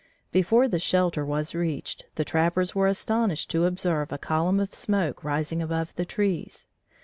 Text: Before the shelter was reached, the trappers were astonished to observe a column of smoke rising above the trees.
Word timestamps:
Before 0.31 0.67
the 0.67 0.79
shelter 0.79 1.23
was 1.23 1.53
reached, 1.53 2.07
the 2.15 2.25
trappers 2.25 2.73
were 2.73 2.87
astonished 2.87 3.51
to 3.51 3.65
observe 3.65 4.11
a 4.11 4.17
column 4.17 4.59
of 4.59 4.73
smoke 4.73 5.23
rising 5.23 5.61
above 5.61 5.93
the 5.95 6.05
trees. 6.05 6.65